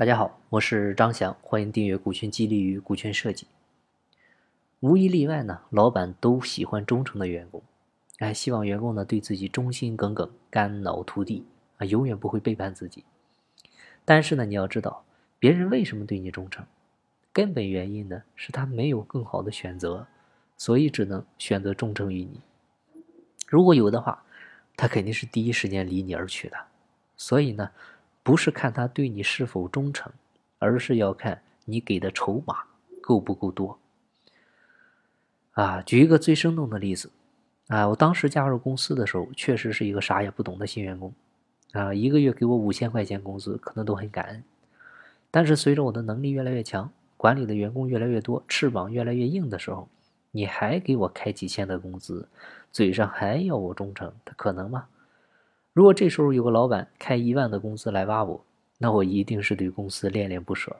[0.00, 3.46] 大家好，我是张翔，欢迎订阅《股权激励与股权设计》。
[4.80, 7.62] 无一例外呢，老板都喜欢忠诚的员工，
[8.16, 11.44] 哎，希望员工呢对自己忠心耿耿、肝脑涂地
[11.76, 13.04] 啊，永远不会背叛自己。
[14.06, 15.04] 但是呢，你要知道，
[15.38, 16.64] 别人为什么对你忠诚？
[17.30, 20.06] 根本原因呢是他没有更好的选择，
[20.56, 22.40] 所以只能选择忠诚于你。
[23.46, 24.24] 如果有的话，
[24.78, 26.56] 他肯定是第一时间离你而去的。
[27.18, 27.70] 所以呢。
[28.22, 30.12] 不是看他对你是否忠诚，
[30.58, 32.64] 而是要看你给的筹码
[33.00, 33.78] 够不够多。
[35.52, 37.10] 啊，举一个最生动的例子，
[37.68, 41.12] 啊，我当时加入公司的时候，确实是一个啥也不懂的新员工，
[41.72, 44.44] 啊，一个月给我五千块钱工资，可能都很感恩。
[45.30, 49.88] 但是随着我的能力越来越强，管理的员工越来越多，翅膀越来越硬的时候，
[50.30, 52.28] 你还给我开几千的工资，
[52.72, 54.86] 嘴上还要我忠诚，他可能吗？
[55.80, 58.44] 如果这时候有个老板开一万的工资来挖我，
[58.76, 60.70] 那我一定是对公司恋恋不舍；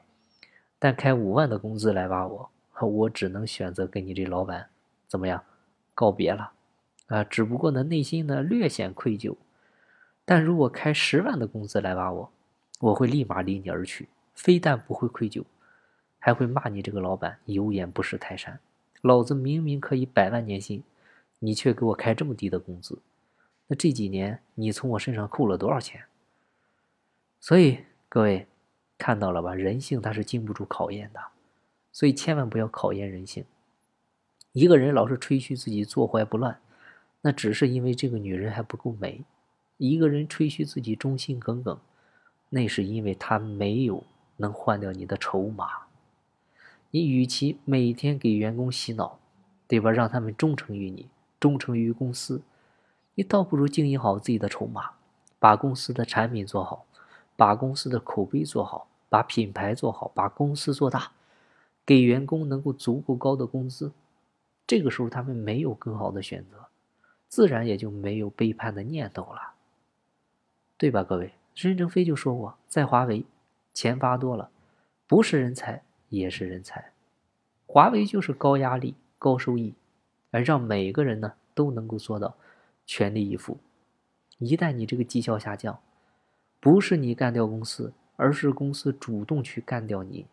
[0.77, 4.69] 但开五万的工资来挖我，我只能选择跟你这老板
[5.07, 5.43] 怎么样
[5.95, 6.51] 告别了
[7.07, 7.23] 啊！
[7.23, 9.35] 只不过呢，内心呢略显愧疚。
[10.23, 12.31] 但如果开十万的工资来挖我，
[12.81, 15.43] 我会立马离你而去，非但不会愧疚，
[16.19, 18.59] 还会骂你这个老板有眼不识泰山。
[19.01, 20.83] 老子明明可以百万年薪，
[21.39, 22.99] 你却给我开这么低的工资。
[23.71, 26.03] 那这几年你从我身上扣了多少钱？
[27.39, 28.45] 所以各位
[28.97, 29.55] 看到了吧？
[29.55, 31.21] 人性它是经不住考验的，
[31.93, 33.45] 所以千万不要考验人性。
[34.51, 36.59] 一个人老是吹嘘自己坐怀不乱，
[37.21, 39.23] 那只是因为这个女人还不够美；
[39.77, 41.79] 一个人吹嘘自己忠心耿耿，
[42.49, 44.03] 那是因为他没有
[44.35, 45.83] 能换掉你的筹码。
[46.89, 49.17] 你与其每天给员工洗脑，
[49.65, 49.89] 对吧？
[49.91, 51.07] 让他们忠诚于你，
[51.39, 52.41] 忠诚于公司。
[53.15, 54.91] 你倒不如经营好自己的筹码，
[55.37, 56.85] 把公司的产品做好，
[57.35, 61.11] 把公司的口碑做好，把品牌做好，把公司做大，
[61.85, 63.91] 给员工能够足够高的工资。
[64.65, 66.67] 这个时候他们没有更好的选择，
[67.27, 69.55] 自然也就没有背叛的念头了，
[70.77, 71.03] 对吧？
[71.03, 73.25] 各位，任正非就说过，在华为，
[73.73, 74.49] 钱发多了，
[75.07, 76.93] 不是人才也是人才。
[77.67, 79.73] 华为就是高压力、高收益，
[80.29, 82.35] 而让每个人呢都能够做到。
[82.93, 83.57] 全力以赴，
[84.37, 85.79] 一旦你这个绩效下降，
[86.59, 90.27] 不是你干掉公司，而是公司主动去干掉你。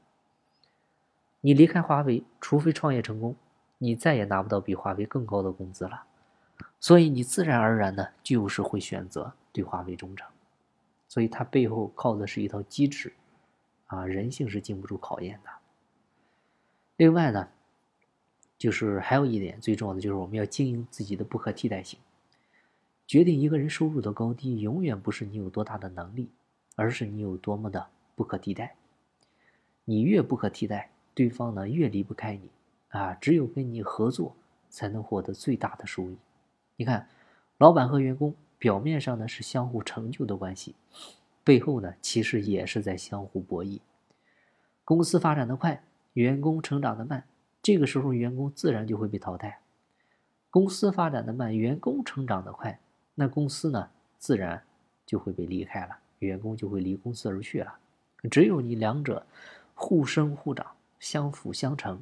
[1.41, 3.37] 你离开华为，除非创业成功，
[3.79, 6.03] 你再也拿不到比华为更高的工资了。
[6.81, 10.29] 所以你自然而然的就是会选择对华为忠诚。
[11.07, 13.13] 所以它背后靠的是一套机制，
[13.87, 15.51] 啊，人性是经不住考验的。
[16.97, 17.49] 另外呢，
[18.59, 22.01] 就是还有一点最重要的，就是我们要经营自己的不可替代性。
[23.09, 26.29] 决定一个人收入的高低，永远不是你有多大的能力，
[26.77, 28.77] 而是你有多么的不可替代。
[29.87, 32.51] 你越不可替代，对方呢越离不开你
[32.91, 33.15] 啊！
[33.15, 34.37] 只有跟你合作，
[34.69, 36.19] 才能获得最大的收益。
[36.77, 37.09] 你看，
[37.57, 40.75] 老板和员工表面上呢是相互成就的关系，
[41.43, 43.81] 背后呢其实也是在相互博弈。
[44.85, 45.83] 公司发展的快，
[46.13, 47.25] 员工成长的慢，
[47.63, 49.61] 这个时候员工自然就会被淘汰。
[50.51, 52.79] 公司发展的慢，员工成长的快。
[53.21, 54.63] 那公司呢，自然
[55.05, 57.77] 就会被离开了，员工就会离公司而去了。
[58.31, 59.27] 只有你两者
[59.75, 60.65] 互生互长，
[61.01, 62.01] 相辅相成，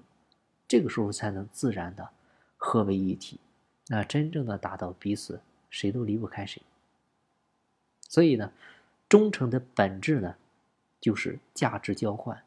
[0.68, 2.06] 这个时候才能自然的
[2.58, 3.40] 合为一体，
[3.86, 5.40] 那真正的达到彼此
[5.70, 6.60] 谁都离不开谁。
[8.10, 8.52] 所以呢，
[9.08, 10.36] 忠诚的本质呢，
[11.00, 12.44] 就是价值交换，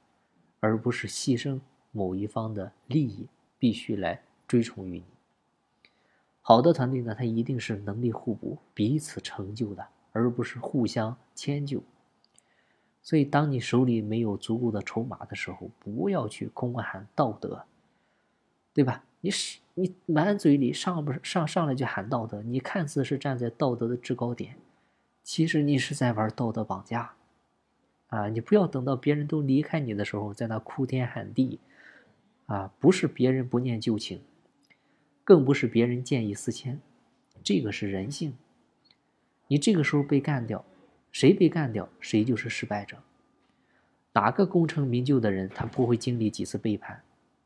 [0.60, 1.60] 而不是牺牲
[1.92, 3.28] 某一方的利益，
[3.58, 5.04] 必须来追从于你。
[6.42, 11.84] 好的团队呢，它一定是能力互补、彼此成就的，而不是互相迁就。
[13.02, 17.64] 所以，当你手里没有足够的筹码的时候，不要去空喊道德，
[18.74, 19.04] 对吧？
[19.22, 24.56] 你是你满嘴里上不上上来就喊道德，你看似是站在道德的制高点，
[25.24, 27.14] 其实你是在玩道德绑架
[28.08, 28.28] 啊！
[28.30, 31.60] 你不要等到别人都离开你的时候，在那哭天喊地
[32.46, 32.72] 啊！
[32.80, 34.22] 不是别人不念旧情。
[35.30, 36.82] 更不是别人见异思迁，
[37.44, 38.36] 这个是人性。
[39.48, 40.66] 你这个时候被干掉，
[41.12, 42.98] 谁被干掉，谁就是失败者。
[44.14, 47.04] 哪个功成名就的人，他不会经历几次背叛？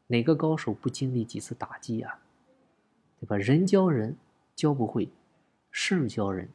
[0.08, 2.22] 哪个高手不经历几次打击啊？
[3.20, 3.36] 对吧？
[3.36, 4.16] 人教人
[4.56, 5.10] 教不会，
[5.70, 6.48] 事教人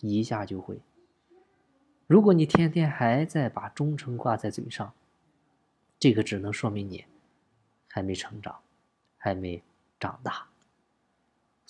[0.00, 0.80] 一下就会。
[2.08, 4.92] 如果你天天还在把忠诚挂在嘴上，
[6.00, 7.04] 这个只能说明你
[7.86, 8.58] 还没成长，
[9.16, 9.62] 还没
[10.00, 10.48] 长大。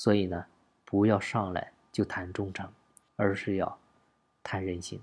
[0.03, 0.47] 所以呢，
[0.85, 2.69] 不要上来就谈忠诚，
[3.15, 3.79] 而是要
[4.43, 5.01] 谈人性。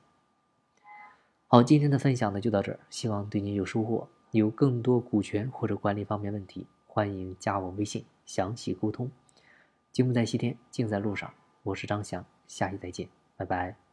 [1.48, 4.10] 好，今天的分享呢就到这儿，希望对您有收获。
[4.32, 9.10] 有更多股权或者管理方面问题，欢迎加我微信详细沟通。
[9.94, 11.34] 金不在西天，静在路上。
[11.64, 13.08] 我是张翔，下期再见，
[13.38, 13.89] 拜拜。